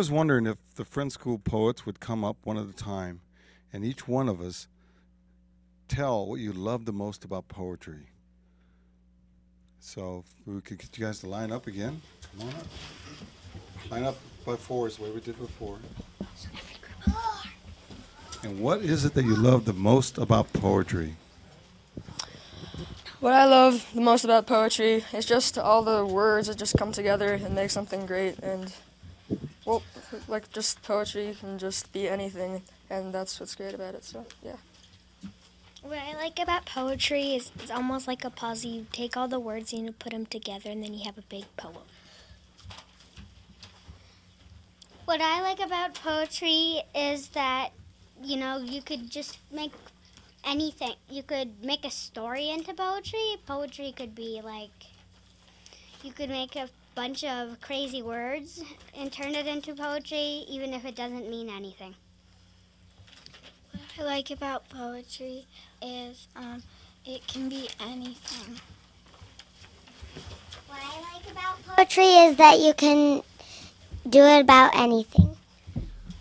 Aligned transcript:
was 0.00 0.10
wondering 0.10 0.46
if 0.46 0.56
the 0.76 0.84
Friend 0.86 1.12
School 1.12 1.38
poets 1.38 1.84
would 1.84 2.00
come 2.00 2.24
up 2.24 2.38
one 2.44 2.56
at 2.56 2.66
a 2.66 2.72
time 2.72 3.20
and 3.70 3.84
each 3.84 4.08
one 4.08 4.30
of 4.30 4.40
us 4.40 4.66
tell 5.88 6.24
what 6.24 6.40
you 6.40 6.54
love 6.54 6.86
the 6.86 6.92
most 6.92 7.22
about 7.22 7.48
poetry. 7.48 8.06
So 9.78 10.24
we 10.46 10.62
could 10.62 10.78
get 10.78 10.96
you 10.96 11.04
guys 11.04 11.18
to 11.18 11.28
line 11.28 11.52
up 11.52 11.66
again. 11.66 12.00
Come 12.32 12.48
on 12.48 12.54
up. 12.54 12.66
Line 13.90 14.04
up 14.04 14.16
by 14.46 14.56
fours, 14.56 14.96
the 14.96 15.02
way 15.02 15.10
we 15.10 15.20
did 15.20 15.38
before. 15.38 15.76
And 18.42 18.58
what 18.58 18.80
is 18.80 19.04
it 19.04 19.12
that 19.12 19.24
you 19.26 19.36
love 19.36 19.66
the 19.66 19.74
most 19.74 20.16
about 20.16 20.50
poetry? 20.54 21.16
What 23.20 23.34
I 23.34 23.44
love 23.44 23.86
the 23.94 24.00
most 24.00 24.24
about 24.24 24.46
poetry 24.46 25.04
is 25.12 25.26
just 25.26 25.58
all 25.58 25.82
the 25.82 26.06
words 26.06 26.48
that 26.48 26.56
just 26.56 26.78
come 26.78 26.90
together 26.90 27.34
and 27.34 27.54
make 27.54 27.68
something 27.68 28.06
great. 28.06 28.38
And, 28.38 28.72
well, 29.70 29.82
like 30.26 30.50
just 30.52 30.82
poetry 30.82 31.36
can 31.38 31.58
just 31.58 31.92
be 31.92 32.08
anything, 32.08 32.62
and 32.88 33.14
that's 33.14 33.38
what's 33.38 33.54
great 33.54 33.74
about 33.74 33.94
it. 33.94 34.04
So, 34.04 34.26
yeah. 34.42 34.56
What 35.82 35.98
I 35.98 36.14
like 36.14 36.38
about 36.40 36.66
poetry 36.66 37.36
is 37.36 37.52
it's 37.62 37.70
almost 37.70 38.08
like 38.08 38.24
a 38.24 38.30
puzzle. 38.30 38.70
You 38.70 38.86
take 38.92 39.16
all 39.16 39.28
the 39.28 39.38
words 39.38 39.72
and 39.72 39.86
you 39.86 39.92
put 39.92 40.12
them 40.12 40.26
together, 40.26 40.70
and 40.70 40.82
then 40.82 40.92
you 40.92 41.04
have 41.04 41.16
a 41.16 41.22
big 41.22 41.44
poem. 41.56 41.86
What 45.04 45.20
I 45.20 45.40
like 45.40 45.60
about 45.60 45.94
poetry 45.94 46.82
is 46.94 47.28
that, 47.28 47.70
you 48.22 48.36
know, 48.36 48.58
you 48.58 48.82
could 48.82 49.10
just 49.10 49.38
make 49.52 49.72
anything. 50.44 50.94
You 51.08 51.22
could 51.22 51.64
make 51.64 51.84
a 51.84 51.90
story 51.90 52.50
into 52.50 52.74
poetry. 52.74 53.36
Poetry 53.46 53.92
could 53.96 54.14
be 54.14 54.40
like, 54.44 54.70
you 56.04 56.12
could 56.12 56.30
make 56.30 56.56
a 56.56 56.68
bunch 56.94 57.24
of 57.24 57.60
crazy 57.60 58.02
words 58.02 58.62
and 58.96 59.12
turn 59.12 59.34
it 59.34 59.46
into 59.46 59.74
poetry, 59.74 60.44
even 60.48 60.74
if 60.74 60.84
it 60.84 60.96
doesn't 60.96 61.30
mean 61.30 61.48
anything. 61.48 61.94
What 63.72 63.82
I 63.98 64.02
like 64.02 64.30
about 64.30 64.68
poetry 64.68 65.46
is 65.82 66.28
um, 66.36 66.62
it 67.04 67.26
can 67.26 67.48
be 67.48 67.68
anything. 67.80 68.56
What 70.66 70.80
I 70.82 71.14
like 71.14 71.30
about 71.30 71.76
poetry 71.76 72.04
is 72.04 72.36
that 72.36 72.60
you 72.60 72.74
can 72.74 73.22
do 74.08 74.24
it 74.24 74.40
about 74.40 74.76
anything. 74.76 75.36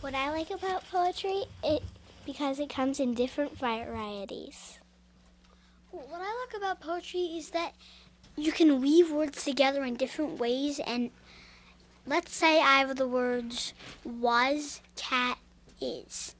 What 0.00 0.14
I 0.14 0.30
like 0.30 0.50
about 0.50 0.88
poetry 0.90 1.44
it 1.64 1.82
because 2.24 2.58
it 2.58 2.68
comes 2.68 3.00
in 3.00 3.14
different 3.14 3.56
varieties. 3.58 4.78
What 5.90 6.20
I 6.20 6.44
like 6.46 6.56
about 6.56 6.80
poetry 6.80 7.20
is 7.20 7.50
that 7.50 7.72
you 8.36 8.52
can 8.52 8.80
weave 8.80 9.10
words 9.10 9.44
together 9.44 9.82
in 9.84 9.94
different 9.94 10.38
ways 10.38 10.78
and 10.86 11.10
let's 12.06 12.34
say 12.34 12.60
I 12.60 12.78
have 12.78 12.96
the 12.96 13.08
words 13.08 13.74
was, 14.04 14.80
cat, 14.94 15.38
is. 15.80 16.34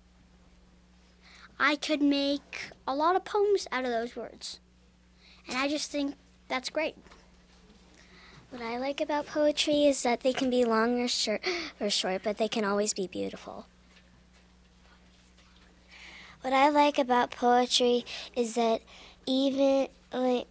I 1.59 1.77
could 1.77 2.03
make 2.03 2.71
a 2.87 2.95
lot 2.95 3.17
of 3.17 3.25
poems 3.25 3.67
out 3.73 3.85
of 3.85 3.91
those 3.91 4.15
words. 4.15 4.61
And 5.49 5.57
I 5.57 5.69
just 5.69 5.91
think 5.91 6.15
that's 6.49 6.71
great. 6.71 6.97
What 8.51 8.63
I 8.63 8.79
like 8.79 9.01
about 9.01 9.27
poetry 9.27 9.85
is 9.85 10.03
that 10.03 10.21
they 10.21 10.33
can 10.33 10.51
be 10.51 10.65
long 10.65 11.01
or 11.01 11.09
short, 11.09 11.43
or 11.81 11.91
short, 11.91 12.23
but 12.23 12.39
they 12.39 12.49
can 12.49 12.65
always 12.65 12.95
be 12.95 13.07
beautiful. 13.07 13.67
What 16.43 16.53
I 16.53 16.69
like 16.69 16.99
about 16.99 17.33
poetry 17.33 18.05
is 18.37 18.55
that 18.55 18.83
even 19.27 19.89
like 20.13 20.47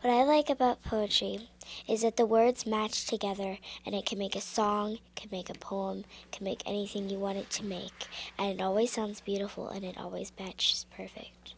what 0.00 0.12
I 0.12 0.22
like 0.22 0.48
about 0.48 0.82
poetry 0.82 1.48
is 1.88 2.02
that 2.02 2.16
the 2.16 2.26
words 2.26 2.66
match 2.66 3.06
together 3.06 3.58
and 3.84 3.94
it 3.94 4.06
can 4.06 4.18
make 4.18 4.36
a 4.36 4.40
song, 4.40 4.98
can 5.16 5.28
make 5.32 5.50
a 5.50 5.54
poem, 5.54 6.04
can 6.30 6.44
make 6.44 6.62
anything 6.64 7.10
you 7.10 7.18
want 7.18 7.38
it 7.38 7.50
to 7.50 7.64
make. 7.64 8.06
And 8.38 8.60
it 8.60 8.62
always 8.62 8.92
sounds 8.92 9.20
beautiful 9.20 9.68
and 9.68 9.84
it 9.84 9.98
always 9.98 10.32
matches 10.38 10.86
perfect. 10.94 11.54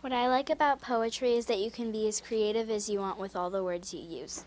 What 0.00 0.12
I 0.12 0.26
like 0.26 0.50
about 0.50 0.80
poetry 0.80 1.34
is 1.34 1.46
that 1.46 1.60
you 1.60 1.70
can 1.70 1.92
be 1.92 2.08
as 2.08 2.20
creative 2.20 2.68
as 2.68 2.90
you 2.90 2.98
want 2.98 3.18
with 3.18 3.36
all 3.36 3.50
the 3.50 3.62
words 3.62 3.94
you 3.94 4.00
use. 4.00 4.44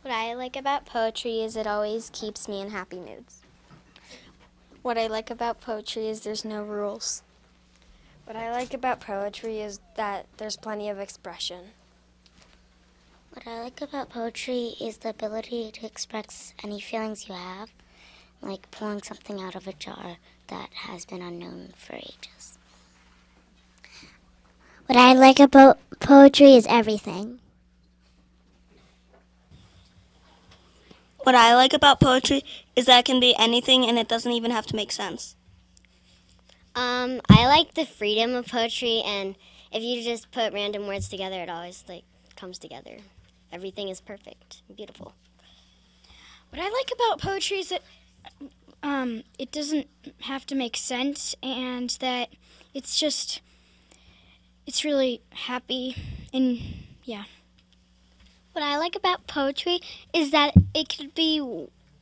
What 0.00 0.14
I 0.14 0.32
like 0.32 0.56
about 0.56 0.86
poetry 0.86 1.42
is 1.42 1.54
it 1.54 1.66
always 1.66 2.08
keeps 2.14 2.48
me 2.48 2.62
in 2.62 2.70
happy 2.70 2.98
moods. 2.98 3.42
What 4.80 4.96
I 4.96 5.08
like 5.08 5.28
about 5.28 5.60
poetry 5.60 6.08
is 6.08 6.22
there's 6.22 6.46
no 6.46 6.62
rules. 6.62 7.22
What 8.30 8.40
I 8.40 8.52
like 8.52 8.72
about 8.72 9.00
poetry 9.00 9.58
is 9.58 9.80
that 9.96 10.26
there's 10.36 10.56
plenty 10.56 10.88
of 10.88 11.00
expression. 11.00 11.72
What 13.32 13.44
I 13.44 13.60
like 13.60 13.80
about 13.80 14.10
poetry 14.10 14.74
is 14.80 14.98
the 14.98 15.08
ability 15.08 15.72
to 15.72 15.84
express 15.84 16.54
any 16.62 16.78
feelings 16.78 17.28
you 17.28 17.34
have, 17.34 17.70
like 18.40 18.70
pulling 18.70 19.02
something 19.02 19.42
out 19.42 19.56
of 19.56 19.66
a 19.66 19.72
jar 19.72 20.18
that 20.46 20.68
has 20.72 21.04
been 21.04 21.22
unknown 21.22 21.70
for 21.76 21.96
ages. 21.96 22.56
What 24.86 24.96
I 24.96 25.12
like 25.12 25.40
about 25.40 25.80
poetry 25.98 26.54
is 26.54 26.68
everything. 26.68 27.40
What 31.24 31.34
I 31.34 31.56
like 31.56 31.72
about 31.72 31.98
poetry 31.98 32.44
is 32.76 32.86
that 32.86 33.00
it 33.00 33.06
can 33.06 33.18
be 33.18 33.34
anything 33.36 33.84
and 33.84 33.98
it 33.98 34.06
doesn't 34.06 34.30
even 34.30 34.52
have 34.52 34.66
to 34.66 34.76
make 34.76 34.92
sense. 34.92 35.34
Um, 36.74 37.20
I 37.28 37.46
like 37.46 37.74
the 37.74 37.84
freedom 37.84 38.34
of 38.34 38.46
poetry, 38.46 39.02
and 39.04 39.36
if 39.72 39.82
you 39.82 40.02
just 40.02 40.30
put 40.30 40.52
random 40.52 40.86
words 40.86 41.08
together, 41.08 41.40
it 41.40 41.50
always 41.50 41.84
like 41.88 42.04
comes 42.36 42.58
together. 42.58 42.98
Everything 43.52 43.88
is 43.88 44.00
perfect, 44.00 44.62
beautiful. 44.74 45.14
What 46.50 46.62
I 46.62 46.68
like 46.68 46.90
about 46.94 47.20
poetry 47.20 47.58
is 47.58 47.68
that 47.70 47.82
um, 48.82 49.24
it 49.38 49.52
doesn't 49.52 49.88
have 50.22 50.46
to 50.46 50.54
make 50.54 50.76
sense, 50.76 51.34
and 51.42 51.90
that 52.00 52.30
it's 52.72 52.98
just 52.98 53.40
it's 54.66 54.84
really 54.84 55.20
happy, 55.30 55.96
and 56.32 56.60
yeah. 57.04 57.24
What 58.52 58.64
I 58.64 58.78
like 58.78 58.96
about 58.96 59.26
poetry 59.26 59.80
is 60.12 60.30
that 60.32 60.54
it 60.74 60.88
could 60.88 61.14
be 61.14 61.40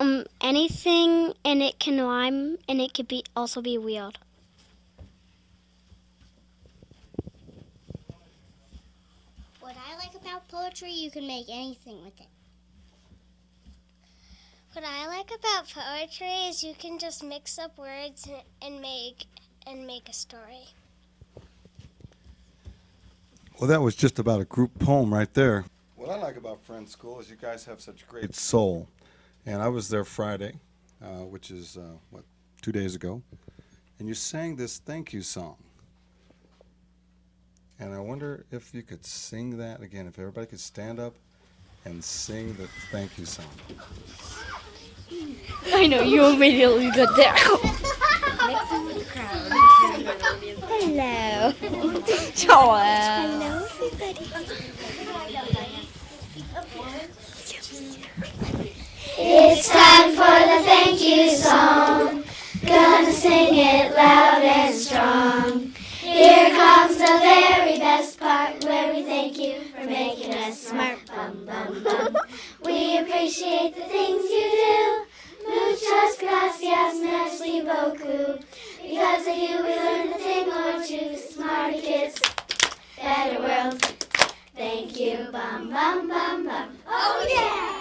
um, 0.00 0.24
anything, 0.40 1.34
and 1.44 1.62
it 1.62 1.78
can 1.78 2.00
rhyme, 2.00 2.58
and 2.68 2.80
it 2.80 2.94
could 2.94 3.08
be 3.08 3.24
also 3.36 3.60
be 3.60 3.76
weird. 3.76 4.18
What 9.60 9.76
I 10.28 10.32
about 10.32 10.48
poetry, 10.48 10.92
you 10.92 11.10
can 11.10 11.26
make 11.26 11.46
anything 11.48 12.04
with 12.04 12.18
it. 12.20 12.26
What 14.72 14.84
I 14.84 15.06
like 15.06 15.30
about 15.34 15.68
poetry 15.68 16.48
is 16.48 16.62
you 16.62 16.74
can 16.74 16.98
just 16.98 17.24
mix 17.24 17.58
up 17.58 17.78
words 17.78 18.26
and, 18.26 18.42
and 18.62 18.80
make 18.80 19.24
and 19.66 19.86
make 19.86 20.08
a 20.08 20.12
story. 20.12 20.68
Well, 23.58 23.68
that 23.68 23.80
was 23.80 23.96
just 23.96 24.18
about 24.18 24.40
a 24.40 24.44
group 24.44 24.78
poem 24.78 25.12
right 25.12 25.32
there. 25.34 25.64
What 25.96 26.10
I 26.10 26.16
like 26.16 26.36
about 26.36 26.62
Friends 26.62 26.92
School 26.92 27.18
is 27.20 27.28
you 27.28 27.36
guys 27.36 27.64
have 27.64 27.80
such 27.80 28.06
great 28.06 28.34
soul. 28.34 28.88
And 29.46 29.62
I 29.62 29.68
was 29.68 29.88
there 29.88 30.04
Friday, 30.04 30.54
uh, 31.02 31.24
which 31.24 31.50
is, 31.50 31.76
uh, 31.76 31.96
what, 32.10 32.24
two 32.62 32.70
days 32.70 32.94
ago. 32.94 33.22
And 33.98 34.06
you 34.06 34.14
sang 34.14 34.56
this 34.56 34.78
thank 34.78 35.12
you 35.12 35.22
song. 35.22 35.56
And 37.80 37.94
I 37.94 38.00
wonder 38.00 38.44
if 38.50 38.74
you 38.74 38.82
could 38.82 39.04
sing 39.04 39.58
that 39.58 39.80
again, 39.80 40.06
if 40.06 40.18
everybody 40.18 40.46
could 40.46 40.60
stand 40.60 40.98
up 40.98 41.14
and 41.84 42.02
sing 42.02 42.54
the 42.54 42.68
thank 42.90 43.16
you 43.18 43.24
song. 43.24 43.46
I 45.72 45.86
know 45.86 46.02
you 46.02 46.26
immediately 46.26 46.90
got 46.90 47.16
there. 47.16 47.34
bum, 85.58 85.70
bum, 85.70 86.08
bum, 86.08 86.46
bum. 86.46 86.78
Oh, 86.86 87.26
yeah! 87.28 87.74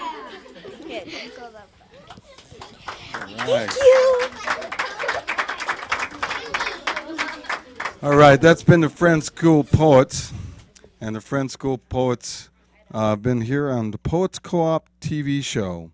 Thank 3.45 3.71
you. 3.75 4.07
All 8.01 8.15
right, 8.15 8.39
that's 8.41 8.63
been 8.63 8.81
the 8.81 8.89
Friend 8.89 9.23
School 9.23 9.63
Poets. 9.63 10.33
And 10.99 11.15
the 11.15 11.21
Friend 11.21 11.51
School 11.51 11.77
Poets 11.77 12.49
uh, 12.91 13.15
been 13.15 13.41
here 13.41 13.69
on 13.69 13.91
the 13.91 13.99
Poets 13.99 14.39
Co 14.39 14.61
op 14.61 14.89
TV 14.99 15.43
show. 15.43 15.91